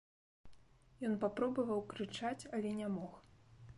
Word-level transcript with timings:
Ён 1.09 1.13
папробаваў 1.23 1.85
крычаць, 1.93 2.47
але 2.59 2.69
не 2.83 2.87
мог. 2.99 3.13